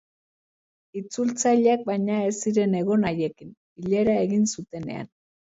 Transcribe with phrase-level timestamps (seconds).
[1.01, 3.55] Itzultzaileak baino ez ziren egon haiekin,
[3.85, 5.11] bilera egin zutenean.